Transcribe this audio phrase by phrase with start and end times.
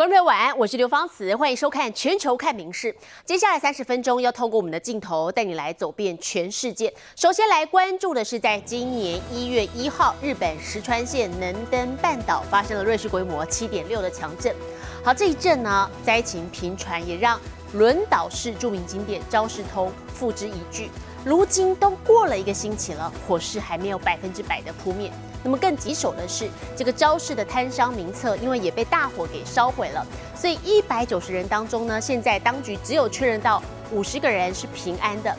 [0.00, 2.90] 观众朋友晚安，我是刘芳慈，欢迎收看《全球看名事》。
[3.22, 6.90] 接下来三十分钟要透过我们的镜头带你来走遍全世界。
[7.14, 14.56] 首先来关注的是，在今年一月一号，日本石川县能登半岛发生了瑞士规模七点六的强震。
[15.04, 17.38] 好，这一震呢，灾情频传，也让
[17.74, 20.88] 轮岛市著名景点昭示通付之一炬。
[21.24, 25.10] 如今都过了一个星期了，火势还没有百分之百的扑灭。
[25.42, 35.34] 那么更棘手的是，这个招式的摊商名册，因为也被大火给烧毁了，所以一百九十人当中呢，现在当局只有确认到五十个人是平安的，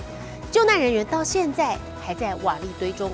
[0.51, 3.11] 救难人员到现在还在瓦砾堆中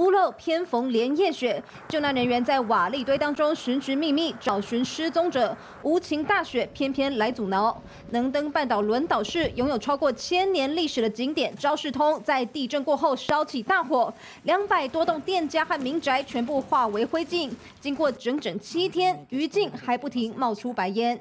[0.00, 5.54] 屋漏偏逢连夜雪，救难人员在瓦砾堆当中寻寻觅觅，找寻失踪者。
[5.82, 7.78] 无情大雪偏偏来阻挠。
[8.08, 14.10] 能登半岛轮岛市拥有超过千年历史的景点昭示通，在地震过后烧起大火，
[14.44, 17.50] 两百多栋店家和民宅全部化为灰烬。
[17.78, 21.20] 经过整整七天，余烬还不停冒出白烟。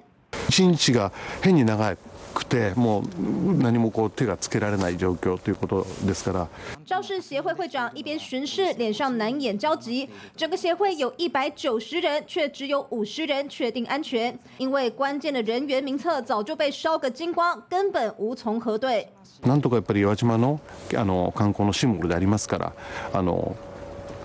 [2.34, 3.04] くてもう
[3.62, 6.48] 何もこう手がつけられない状況ということですから。
[6.86, 10.08] 肇事协会会长一边巡视，脸上难掩焦急。
[10.36, 19.08] 整个协会有一百九十人，却只有五十人确定安全，因为关键的人员名册早就被烧个精光，根本无从核对。
[19.44, 20.60] なんとかやっぱり岩島の
[20.96, 22.74] あの観光のシンボルでありますから、
[23.14, 23.56] あの。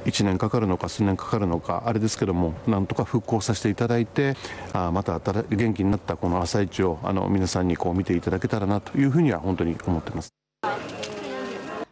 [0.04, 4.36] 1年かかるのか数年かかるのかあれですけどもなんとか復興させていただいて
[4.72, 10.28] あまた元気になったこの朝市をあの皆さんにこう見ていただけたらなというふうには本当に思ってます。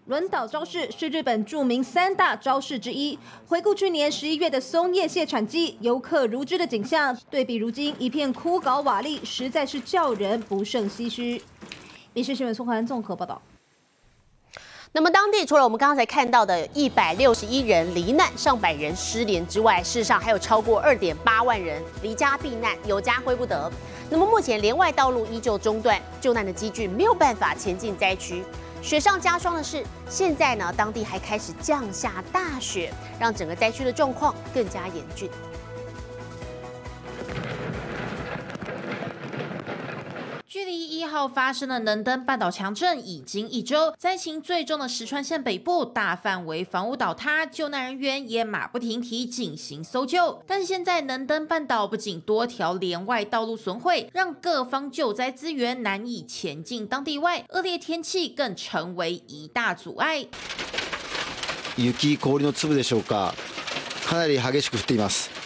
[0.08, 3.18] 轮岛招市是日本著名三大招市之一。
[3.48, 11.40] 回顾去年十一月的松叶蟹产季，游客如织的景象，对比如今一片枯槁瓦砾，实在是叫人不胜唏嘘。
[12.12, 13.40] 民事新闻宋涵综合报道。
[14.94, 23.72] 那么，当地除了我们刚才看到的一百六十一人罹难、上百人失联之外，事实上还有超过二点八万人离家避难，有家归不得。
[24.10, 28.44] 那么，目前连外道路依旧中断，救难的机具没有办法前进灾区。
[28.83, 35.30] 雪上加霜的是，现在呢，当地还开始降下大雪，让整个灾区的状况更加严峻。
[41.02, 50.43] 一号发生的能登半岛强震已经一周，灾情最重的石川县北部大范围房屋倒塌，救难人员也马不停蹄进行搜救。
[50.45, 60.27] 但是现在能登半岛不仅多条连外道路损毁，让各方救灾资源难以前进当地外，恶劣天气更成为一大阻碍。
[61.77, 63.33] 雪、氷の粒でしょうか、
[64.05, 65.40] かなり激しく降っています。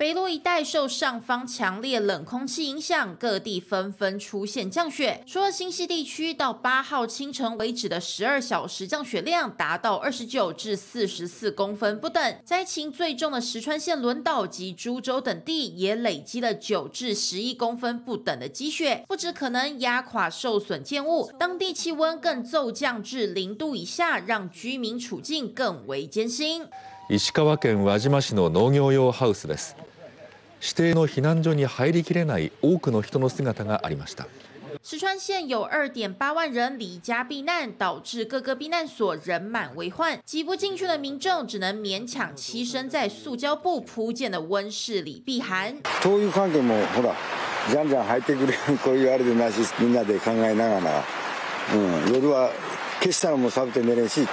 [0.00, 5.22] 北陆一带受上方强烈冷空气影响，各地纷纷出现降雪。
[5.26, 12.36] 除了新西地区，到八号清晨为止的十二小时降雪量达到二十九至四十四公分不等。
[12.44, 26.66] 灾情最重的石川县轮岛及株洲等地也累积了九至十一公分不等的积雪，不止可能压垮受损建物，当地气温更骤降至零度以下，让居民处境更为艰辛。
[27.08, 29.76] 石川県輪島市の農業用ハウスです。
[30.61, 34.27] 指定の避難所に入りきれない多くの人の姿がありました。
[34.83, 45.75] 石川县有二点八万人离家避难，导致各个避難所人满为患，挤不进去的民众只能勉强栖身在塑胶布铺建的温室里避寒。
[46.01, 47.15] 灯油関係もほら、
[47.69, 51.03] じゃんじゃん入ってくるこういうあれでなし、みんなで考えながら、
[51.75, 52.49] うん、夜は
[52.99, 54.27] 消したのも寒くて寝れんし。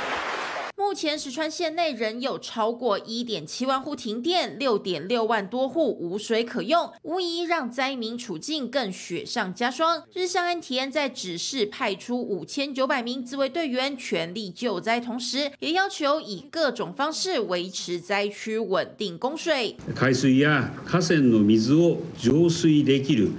[0.88, 10.04] 目前石川县内仍有超过一点七万户停电，六点六万多户无水可用，无疑让灾民处境更雪上加霜。
[10.14, 19.76] 日向安田在指示派出五千九百名自卫队员全力救灾，同时也要求以各种方式维持灾区稳定供水。
[19.96, 23.32] 海水や河川の水を浄水できる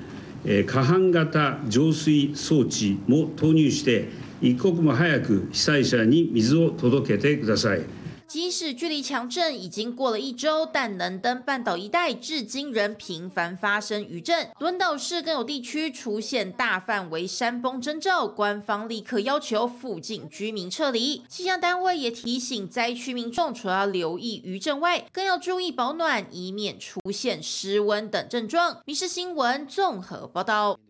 [0.67, 4.09] 可搬型浄水装置も投入して。
[4.41, 7.83] 一刻も早く被災者に水を届けてください。
[8.27, 14.49] 即使距离强震已经过了一周，但能登半岛一带至今仍频繁发生余震。
[14.59, 21.23] 轮岛市更有地区出现大范围山崩征兆，官方立刻要求附近居民撤离。
[21.29, 30.81] 气象单位也提醒灾区民众，除了留意余震外，更要注意保暖，以免出现失温等症状。《民事新闻》综合报道。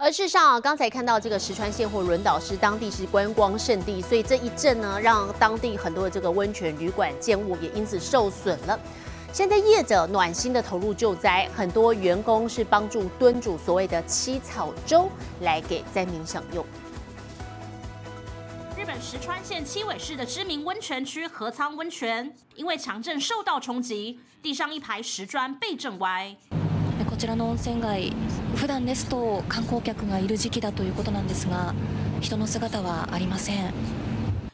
[0.00, 8.78] 而事实上，刚才看到这个石川县或轮岛是当地是观光胜地，所以这一阵呢，让当地很多的这个温泉旅馆建物也因此受损了。
[9.32, 15.10] 现在业者暖心的投入救灾，很多员工是帮助炖煮所谓的七草粥
[15.40, 16.64] 来给灾民享用。
[18.76, 26.36] 日本石川县七尾市的知名温泉区河仓温泉，因为强震受到冲击，地上一排石砖被震歪。
[27.18, 28.12] ちらの温泉街、
[28.54, 31.74] 普段ですと観光客がいる時期だということなんですが、
[32.20, 33.74] 人の姿はありません。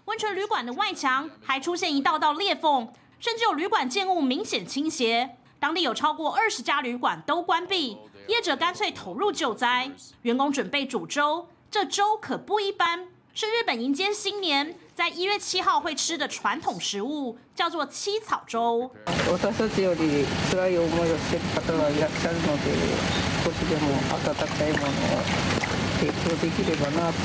[0.07, 2.89] 温泉旅馆的外墙还出现一道道裂缝，
[3.21, 5.37] 甚至有旅馆建物明显倾斜。
[5.61, 9.91] 当地有超过二十家旅馆都关闭，业者干脆投入救灾，
[10.23, 11.47] 员工准备煮粥。
[11.71, 18.92] 这粥可不一般，是日本迎接新年在一月七号会吃的传统食物，叫做七草粥。
[19.32, 22.74] 私たちより辛い思いをしている方がいらっしゃるので、
[23.44, 25.22] 少しでも温かいものを
[26.00, 27.16] 提供できればなと。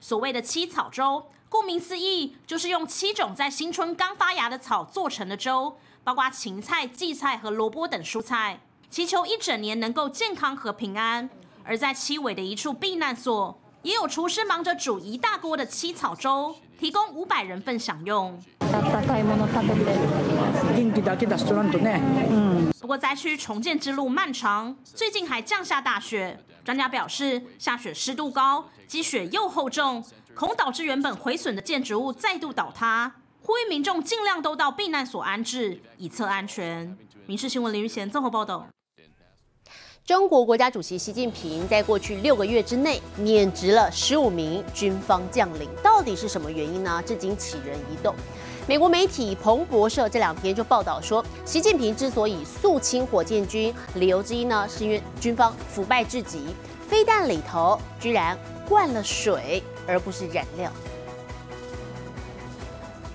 [0.00, 5.76] 所谓的七草粥，顾名思义，就是用七种在新春刚发芽的草做成的粥。
[6.04, 11.28] 包括芹菜、荠菜和萝卜等蔬菜，祈求一整年能够健康和平安。
[11.64, 18.39] 而在七尾的一处避难所， 也有厨师忙着煮一大锅的七草粥，提供五百人份享用。
[22.79, 26.39] 不过灾区重建之路漫长，最近还降下大雪。
[26.63, 30.03] 专家表示，下雪湿度高，积雪又厚重，
[30.35, 33.11] 恐导致原本毁损的建筑物再度倒塌。
[33.41, 36.87] 呼吁民众尽量都到避难所安置，以测安全。
[37.25, 38.67] 《民事新闻》林玉贤综合报道。
[40.11, 47.01] 中国国家主席习近平在过去六个月之内免职了十五名军方将领，到底是什么原因呢？
[47.05, 48.13] 至今起人疑窦。
[48.67, 56.47] 美国媒体彭博社这两天就报道说，习近平之所以肃清火箭军，理由之一呢，是因为军方腐败至极，
[56.89, 58.37] 飞弹里头居然
[58.67, 60.69] 灌了水，而不是燃料。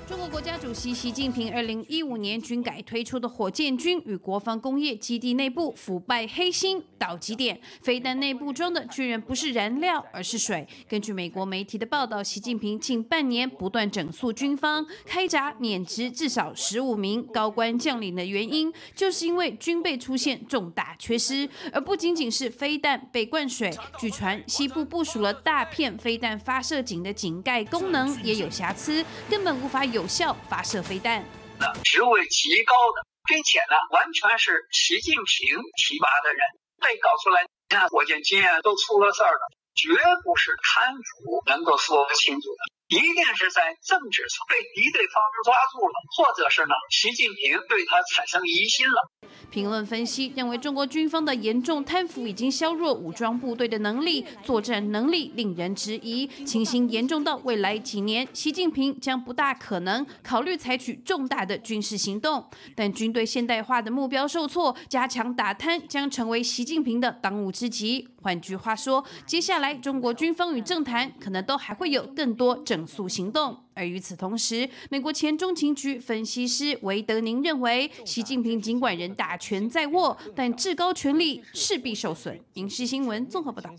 [0.08, 10.64] 中国家主席习近平二零一五年军改推出的火箭军与国防工业基地内部腐败黑心到极点，飞弹内部装的居然不是燃料，而是水。
[10.88, 23.72] 根据美国媒体的报道，习近平近半年不断整肃军方，开闸免职至少十五名高官将领的原因，就是因为军备出现重大缺失，而不仅仅是飞弹被灌水。
[23.98, 30.36] 据传，西部部署了大片飞弹发射井的井盖功能也有瑕疵，根本无法有有效。
[30.50, 31.24] 发射飞弹，
[31.58, 36.40] 那职位极高的，并且呢，完全是习近平提拔的人，
[36.84, 39.42] 被搞出来，你看火箭军啊都出了事儿了，
[39.74, 39.88] 绝
[40.22, 42.75] 不是贪腐能够说清楚的。
[42.88, 49.10] 一定是在政治上被敌对方抓住了，或者是呢，习近平对他产生疑心了。
[49.50, 56.28] 评论分析认为，中国军方的严重贪腐已经削弱武装部队的能力，作战能力令人质疑。
[56.44, 62.48] 情形严重到未来几年，习近平将不大可能考虑采取重大的军事行动。
[62.76, 68.08] 但军队现代化的目标受挫，加强打贪将成为习近平的当务之急。
[68.22, 73.56] 换句话说，接下来中国军方与政坛可能都还会有更多整肃行动。
[73.72, 82.38] 而与此同时，美国前中情局分析师韦德宁认为，习近平尽管人大权在握，但至高权力势必受损。
[82.54, 83.70] 影视新闻综合报道。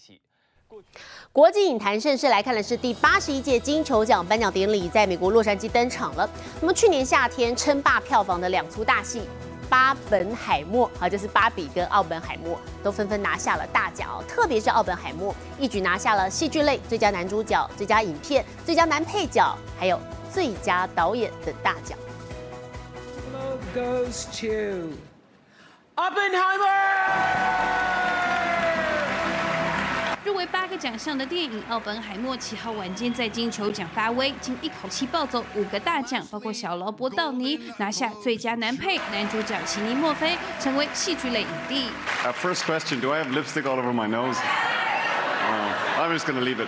[1.31, 6.27] 国际影坛盛事来看的是第八十一届金球奖颁奖典礼，在美国洛杉矶登场了。
[6.59, 9.21] 那么去年夏天称霸票房的两出大戏。
[9.69, 19.99] 巴本海默啊，就是芭比跟奥本海默都纷纷拿下了大奖，特别是奥本海默一举拿下了戏剧类最佳男主角、最佳影片、最佳男配角，还有
[20.31, 21.97] 最佳导演等大奖。
[23.75, 24.93] Goes to
[25.95, 27.96] Oppenheimer。
[30.27, 41.85] 入围八个奖项的电影《奥本海默》七号晚间在金球奖发威，竟一口气暴走五个大奖，包括小劳勃道尼拿下最佳男配，男主角席尼墨菲成为戏剧类影帝。
[42.41, 44.35] First question: Do I have lipstick all over my nose?
[45.97, 46.67] I'm just gonna leave it.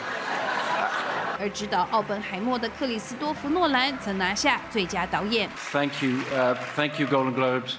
[1.38, 5.50] 而执导《奥本海默》的克里斯多夫诺兰曾拿下最佳导演。
[5.74, 6.22] Thank you,
[6.78, 7.74] thank you, Golden Globes.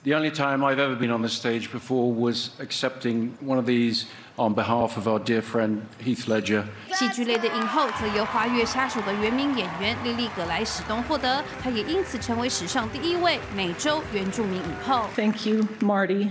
[0.00, 0.02] Um.
[0.04, 4.06] The only time I've ever been on the stage before was accepting one of these
[4.38, 6.64] on behalf of our dear friend Heath Ledger.
[6.92, 15.08] 戏剧类的影后则由《花月杀手》的原名演员莉莉·葛莱史东获得，她也因此成为史上第一位美洲原住民影后。
[15.16, 16.30] Thank you, Marty.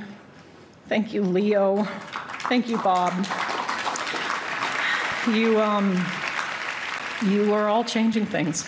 [0.87, 1.85] Thank you, Leo.
[2.47, 3.11] Thank you, Bob.
[5.27, 5.97] You um,
[7.21, 8.67] you are all changing things.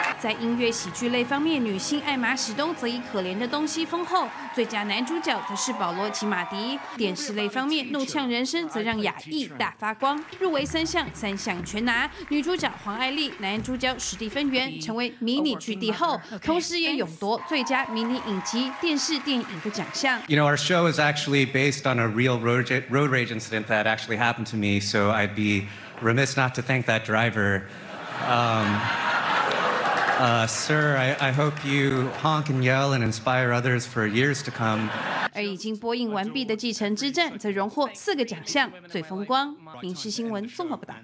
[0.21, 6.77] 在音乐喜剧类方面，女星艾玛史东则以《可怜的东西》封后，最佳男主角则是保罗·吉马迪。
[6.95, 12.07] 电视类方面，《怒呛人生》则让亚裔大发光，入围三项，三项全拿。
[12.29, 20.21] 女主角黄爱丽，男主角史蒂芬·元成为迷你剧帝后，同时也勇夺最佳迷你影集、电视电影的奖项。
[20.27, 24.19] You know, our show is actually based on a real road road rage incident that actually
[24.19, 25.67] happened to me, so I'd be
[25.99, 27.63] remiss not to thank that driver.
[28.29, 28.79] Um,
[30.20, 34.50] uh, sir, I, I hope you honk and yell and inspire others for years to
[34.50, 34.88] come.
[35.34, 39.54] 而已经播映完毕的《继承之战》则荣获四个奖项，最风光。
[39.82, 40.94] 影视新闻综合报道。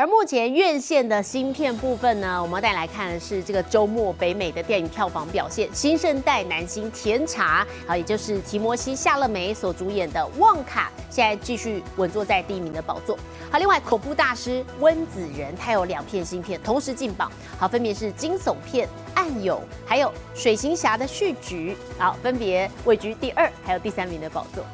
[0.00, 5.68] 而目前院线的新片部分呢，我们带来看的是这个周末北美的电影票房表现。
[5.74, 13.14] 新生代男星甜茶啊，也就是提摩西·夏勒梅所主演的《旺卡》，现在继续稳坐在第一名的宝座。
[13.50, 24.64] 好，另外恐怖大师温子仁，他有两片芯片同时进榜，好，分别是惊悚片《暗涌》，还有水行侠的续局，好，分别位居第二还有第三名的宝座。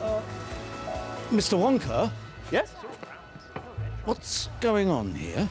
[0.00, 0.22] 呃
[1.32, 1.58] ，Mr.
[1.58, 2.66] Wonka，Yes。
[4.04, 5.46] What's going on here？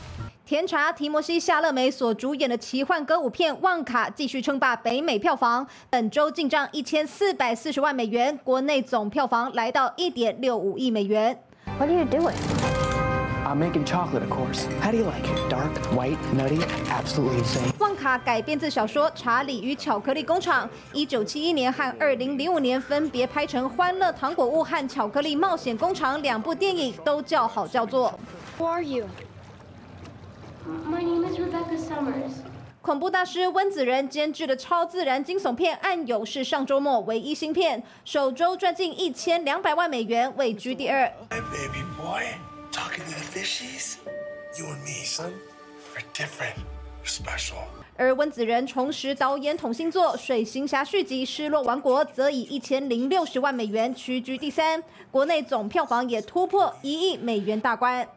[0.45, 11.41] 甜茶提摩西·夏勒梅所主演的奇幻歌舞片《旺卡》继续称霸北美票房，本周进账一千四百四十万美元，国内总票房来到一点六五亿美元。
[11.79, 12.80] What are you doing?
[13.51, 14.65] I'm making chocolate, of course.
[14.79, 15.49] How do you like it?
[15.49, 17.69] Dark, white, nutty, absolutely insane.
[17.79, 28.17] 旺卡改编自小说《查理与巧克力工厂》，一九七一年和二零零五年分别拍成《欢乐糖果屋》和《巧克力冒险工厂》两部电影，都叫好叫座。
[28.57, 29.05] Who are you?
[30.87, 32.31] My name is Rebecca Summers.
[32.81, 41.11] 恐怖大师温子仁监制的超自然惊悚片《暗涌》是上周末唯一新片，首周赚近一千两百万美元，位居第二。
[41.29, 42.23] My baby boy,
[42.71, 43.97] talking to the fishies.
[44.57, 45.33] You and me, son,
[45.95, 46.55] are different,
[47.03, 47.57] special.
[47.97, 58.07] 而温子仁重拾导演统星作《水行侠》续集《失落王国》，则以一千零六十万美元屈居第三，国内总票房也突破一亿美元大关。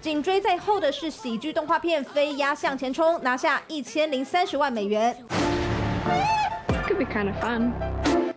[0.00, 5.16] 紧追在后的是喜剧动画片《飞鸭向前冲》，拿下一千零三十万美元。
[6.86, 7.93] Could be kind of fun。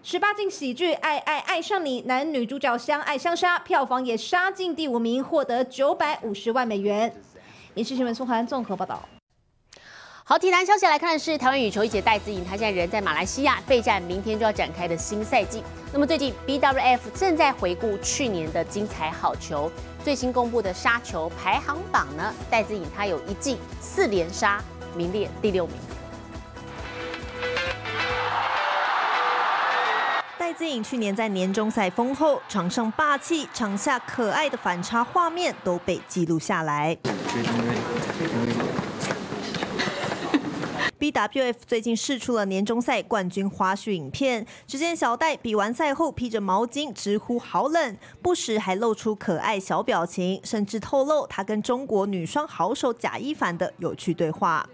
[0.10, 7.14] 十八禁喜剧《爱爱爱上你》，男女主角相爱相杀，票房也杀进第五名，获得九百五十万美元。
[7.74, 9.04] 影视新闻，宋涵综合报道。
[10.24, 15.62] 好，体坛消息来看的是台湾羽球一姐戴资颖，她现在人在马来西亚备战明天就要展开的新赛季。
[15.92, 19.70] 那么最近 BWF 正在回顾去年的精彩好球，
[20.06, 24.64] 最新公布的杀球排行榜呢，戴资颖她有一季四连杀，
[24.96, 25.76] 名列第六名。
[30.48, 36.98] 戴资颖去年在年终赛封后，场上霸气，场下可爱的反差画面都被记录下来。
[40.98, 54.66] BWF 最近试出了年终赛冠军花絮影片，只见小戴比完赛后披着毛巾直呼好冷，不时还露出可爱小表情，甚至透露他跟中国女双好手贾一凡的有趣对话。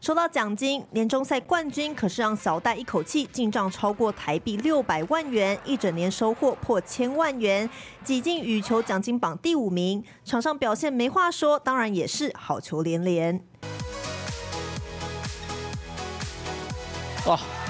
[0.00, 7.68] 收到奖金，年终赛冠军可是让小戴一口气进账超过台币六百万元，一整年收获破千万元，
[8.04, 10.04] 挤进羽球奖金榜第五名。
[10.24, 13.40] 场上表现没话说，当然也是好球连连。
[17.24, 17.65] 哦！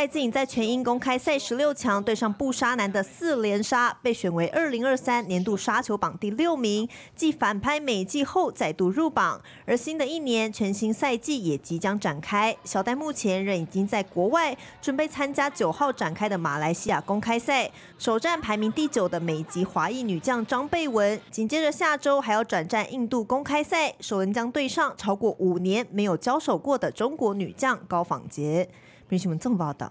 [0.00, 9.38] 戴资颖在全英公开赛十六强对上布沙男的四连杀，被选为二零二三年度杀球榜第六名，继反拍美季后再度入榜。
[9.66, 28.66] 而新的一年全新赛季也即将展开，小戴目前仍已经在国外准备参加九号展开的马来西亚公开赛，首战排名第九的美籍华裔女将张贝文，紧接着下周还要转战印度公开赛，首轮将对上超过五年没有交手过的中国女将高仿杰。
[29.10, 29.90] 媒体们这么报道：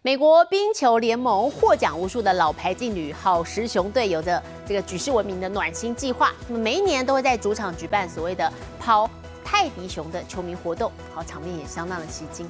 [0.00, 6.32] 美国冰球联盟获奖无数的老牌劲旅好时熊队，有着这个举世闻名的暖心计划。
[6.48, 8.50] 那么每一年都会在主场举办所谓的
[8.80, 9.08] 抛
[9.44, 12.48] 泰迪熊的球迷活动，好场面也相当的吸睛。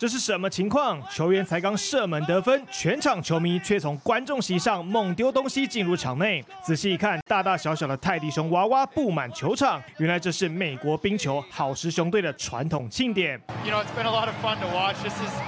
[0.00, 0.98] 这是什么情况？
[1.10, 6.42] 球员才刚射门得分，全场球迷却从观众席上猛丢东西进入场内。
[6.64, 13.38] 仔细一看，大大小小的泰迪熊娃娃布满球场，原来这是美国冰球好时熊队的传统庆典。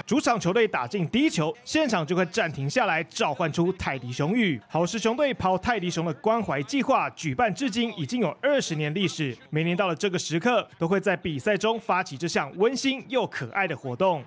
[0.04, 4.60] 主场球队打进第一球，现场就会暂停下来，召唤出泰迪熊语。
[4.68, 14.22] 好时熊队跑泰迪熊的关怀计划举办至今已经有二十年历史，每年到了这个时刻，都会在比赛中发起这项温馨又可爱的活动。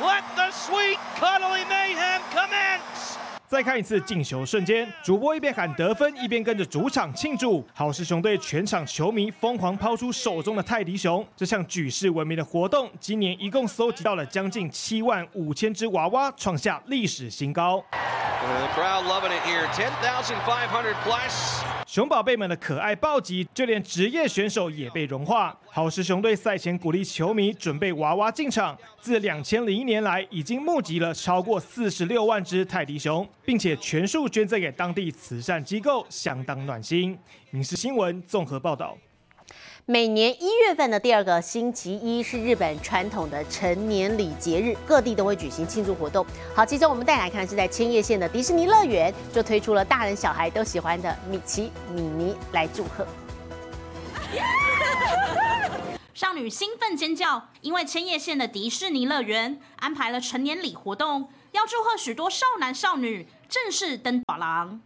[0.00, 3.16] Let the sweet cuddly mayhem commence！
[3.46, 7.66] 再看一次进球瞬间，主播一边喊得分，一边跟着主场庆祝。
[7.74, 11.26] 好事熊队全场球迷疯狂抛出手中的泰迪熊。
[11.36, 17.84] 这项举世闻名的活动，今年一共搜集到了将近七万五千只娃娃，创下历史新高。
[21.92, 25.58] 熊宝贝们的可爱暴击，就连职业选手也被融化。
[25.66, 37.18] 好时熊队赛前鼓励球迷准备娃娃进场，自两千零一年来，已经募集了超过四十六万只泰迪熊，并且全数捐赠给当地慈善机构，相当暖心。
[37.50, 38.96] 民事新闻综合报道。
[39.86, 46.24] 每年一月份的第二个星期一是日本传统的成年礼节日，各地都会举行庆祝活动。
[46.54, 53.06] 好，其中我们带来看是在千叶县的迪士尼乐园，就推出了大人小孩都喜欢的米奇、米妮来祝贺。
[56.14, 64.80] 少女兴奋尖叫，因为千叶县的迪士尼乐园安排了成年礼活动，要祝贺许多少男少女正式登短廊。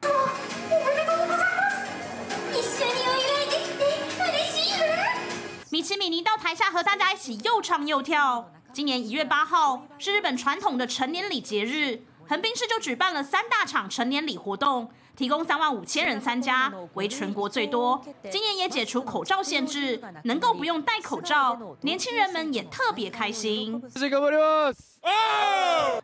[5.75, 8.49] 米奇米妮到台下和大家一起又唱又跳。
[8.73, 18.01] 今年一月八号是日本传统的成年礼节日，横滨市就举办了三大场成年礼活动，提供三万五千人参加，为全国最多。
[18.31, 23.83] 今年也解除口罩限制，能够不用戴口罩，年轻人们也特别开心。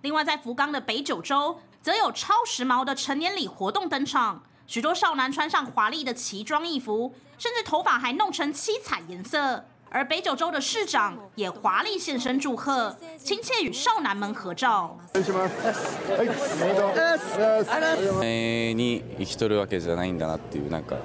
[0.02, 4.42] 另外，在福冈的北九州，则有超时髦的成年礼活动登场。
[4.69, 9.63] 许多少男穿上华丽的奇装异服，甚至头发还弄成七彩颜色。
[9.91, 14.97] 而北九州的市长也华丽现身祝贺，亲切与少男们合照。
[18.74, 20.97] に生きとるわけじゃないんだなっていうなんか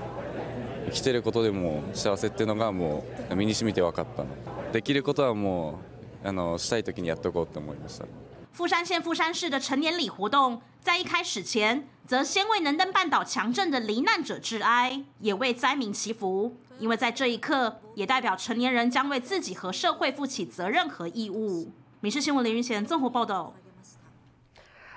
[0.86, 4.30] 生きてることでも幸せっていうのがもう身に染みて分かったの。
[4.72, 5.78] できることはも
[6.24, 8.06] うあのしたい時にやっておこうと思いました。
[8.55, 16.55] 富山县富山市的成年礼活动，在一开始前，则先为能登半岛强震的罹难者致哀，也为灾民祈福。
[16.79, 21.69] 因为在这一刻，也代表成年人将为自己和社会负起责任和义务。
[21.99, 23.53] 民事新闻林云贤综合报道。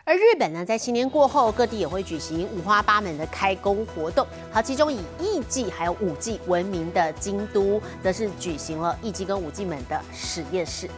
[0.04, 4.24] 而日本呢，在新年过后，各地也会举行五花八门的开工活动。
[4.52, 10.88] 好，其中以艺伎还有舞伎闻名的京都，则是举行了艺伎跟舞伎们的实验室。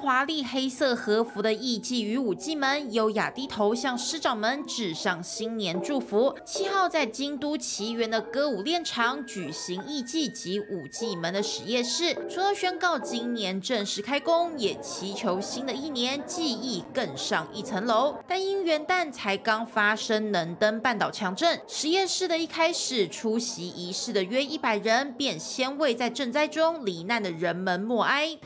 [0.00, 6.34] 华丽黑色和服的艺伎与舞伎们优雅低头向师长们致上新年祝福。
[6.42, 18.16] 七号在京都奇缘的歌舞练场举行艺伎及舞伎们的实验室，除了宣告今年正式开工，也祈求新的一年技艺更上一层楼。
[18.26, 28.38] 但因元旦才刚发生能登半岛强震，实验室的一开始出席仪式的约一百人便先为在震灾中罹难的人们默哀。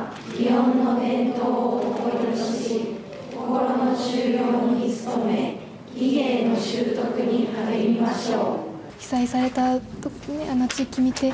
[0.00, 2.96] は日本の伝統を誇りとし
[3.34, 5.60] 心の修養に努め
[5.94, 9.00] 技芸の習得に励みましょう。
[9.00, 11.30] 被災された時にあの地域見て、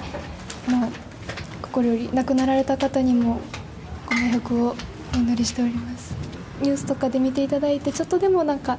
[0.68, 0.88] まあ、
[1.62, 3.38] 心より亡くなられた方にも
[4.06, 4.76] ご冥福を
[5.14, 6.16] お祈りしております。
[6.62, 8.78] ニュースとかで見ていただいてちょっとでもなんか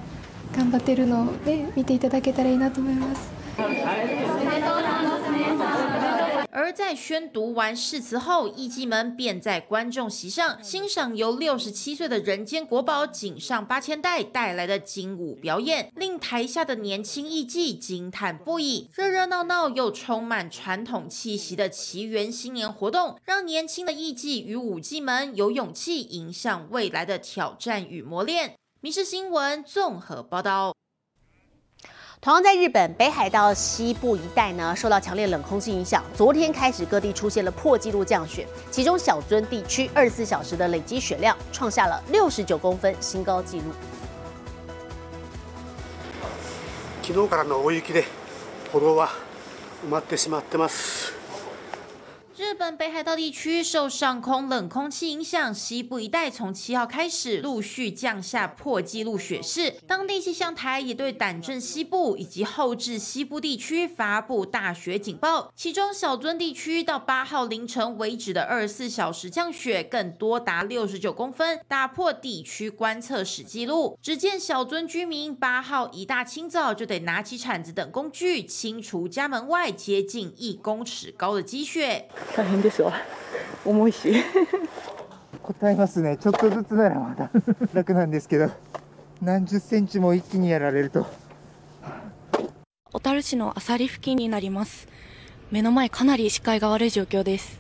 [0.56, 3.30] 頑張ってるのを、ね、見ていただけたらいいなと思います。
[6.58, 18.90] 而在宣读完誓词后，艺伎们便在观众席上欣赏由六十七岁的人间国宝井上八千代带来的精舞表演，令台下的年轻艺伎惊叹不已。
[18.96, 28.56] 热热闹闹又充满传统气息的奇缘新年活动，让年轻的艺伎与舞伎们有勇气迎向未来的挑战与磨练。
[28.82, 30.74] 民事新闻综合报道。
[32.21, 43.65] 同样在日本北海道西部一带呢，受到强烈冷空气影响，昨天开始各地出现了破纪录降雪，其中小樽地区二十四小时的累积雪量创下了六十九公分新高纪录。
[47.03, 48.05] 昨日からの大雪で
[48.73, 49.09] 歩道は
[49.85, 51.06] 埋まってしまってます。
[52.58, 59.76] 日本北海道地区受上空冷空气影响，西部一带从七号开始陆续降下破纪录雪势。
[59.86, 73.96] 当地气象台也对胆镇西部以及后至西部地区发布大雪警报，其中小樽地区到八号凌晨为止的二十四小时降雪更多达六十九公分，打破地区观测史纪录。
[74.02, 82.10] 只见小樽居民八号一大清早就得拿起铲子等工具清除家门外接近一公尺高的积雪。
[82.48, 82.94] 大変ですわ。
[83.66, 84.24] 重いし。
[85.44, 86.16] 答えますね。
[86.16, 87.30] ちょっとずつならまだ
[87.76, 88.50] 楽なんですけど、
[89.22, 91.06] 何十センチも一気にやられると。
[92.94, 94.88] 小樽市の朝里付近になります。
[95.52, 97.60] 目の前かなり視界が悪い状況です。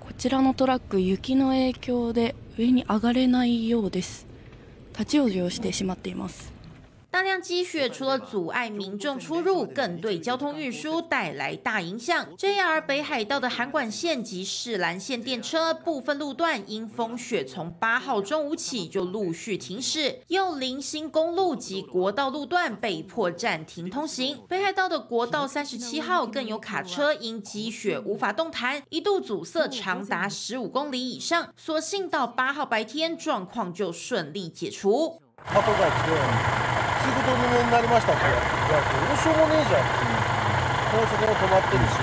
[0.00, 4.26] こちらのトラック、雪の影響で上に上がれないようです。
[4.92, 6.52] 立ち往生してしまっています。
[7.42, 12.26] 积雪除了阻碍民众出入，更对交通运输带来大影响。
[12.36, 24.38] JR 北海道的函馆线及市兰线电车部分路段因风雪从八号中午起就陆续停驶，又零星公路及国道路段被迫暂停通行。
[24.48, 31.48] 北海道的国道三十七号更有卡车因积雪无法动弹，一度阻塞长达十五公里以上。
[31.56, 35.20] 所幸到八号白天，状况就顺利解除。
[37.21, 40.17] 箱が来てすぐドルになりましたっていやどうしようもねえじゃん別に
[40.89, 41.93] 高速も止まってるし、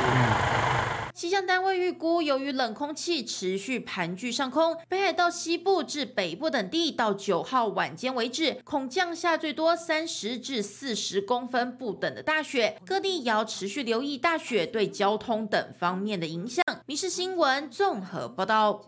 [1.14, 12.78] 气象单位预估，由于冷空气持续盘踞上空，北海道西部至北部等地到九号晚间为止，恐降下最多三十至四十公分不等的大雪。
[12.84, 16.62] 各地也要持续留意大雪对交通等方面的影响。
[16.84, 18.82] 民事新闻综合报道。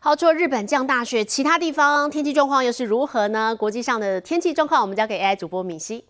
[0.00, 3.56] 好，除了日本降大雪，其他地方天气状况又是如何呢？
[3.56, 6.04] 国际上的天气状况，我们交给 AI 主播敏熙。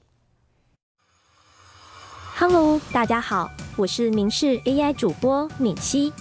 [2.36, 6.12] Hello，大家好，我是明视 AI 主播敏熙。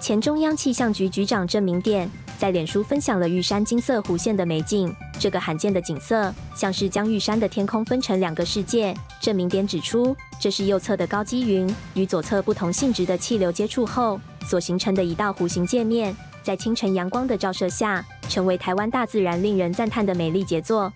[0.00, 8.92] 前中央气象局局长郑明典在脸书分享了玉山金色弧线的美景，这个罕见的景色像是将玉山的天空分成两个世界。
[9.20, 20.92] 郑明典指出，这是右侧的高积云与左侧不同性质的气流接触后所形成的一道弧形界面，在清晨阳光的照射下，成为台湾大自然令人赞叹的美丽杰作。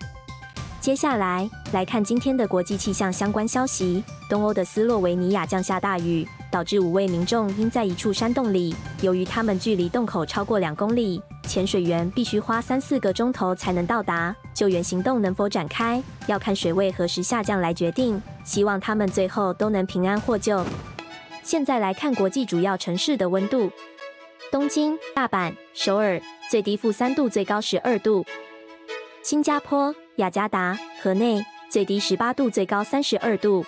[0.79, 4.01] 接下来来看今天的国际气象相关消息。
[4.29, 14.33] 东欧的斯洛维尼亚降下大雨，导致五位民众因在一处山洞里，由于他们距离洞口超过两公里，潜水员必须花三四个钟头才能到达。
[14.53, 18.21] 救援行动能否展开，要看水位何时下降来决定。
[18.43, 20.63] 希望他们最后都能平安获救。
[21.43, 23.71] 现在来看国际主要城市的温度：
[24.51, 28.23] 东京、大阪、首尔，最低负三度，最高十二度；
[29.21, 29.93] 新加坡。
[30.15, 33.63] 雅加达、河内最低十八度，最高三十二度；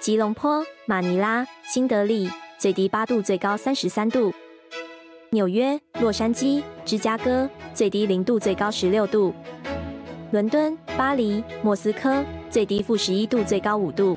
[0.00, 4.32] 吉隆坡、马尼拉、新德里最低八度，最高三十三度；
[5.30, 9.32] 纽约、洛杉矶、芝加哥最低零度，最高十六度；
[10.32, 14.16] 伦敦、巴黎、莫斯科最低负十一度，最高五度。